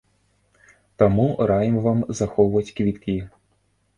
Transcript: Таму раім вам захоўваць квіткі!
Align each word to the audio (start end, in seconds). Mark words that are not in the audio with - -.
Таму 1.01 1.25
раім 1.51 1.77
вам 1.87 1.99
захоўваць 2.21 2.65
квіткі! 2.79 3.17